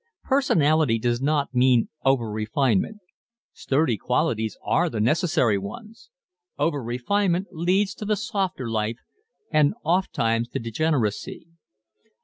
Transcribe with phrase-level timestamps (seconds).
[0.23, 3.01] Personality does not mean over refinement.
[3.53, 6.09] Sturdy qualities are the necessary ones.
[6.57, 8.97] Over refinement leads to the softer life
[9.51, 11.45] and ofttimes to degeneracy.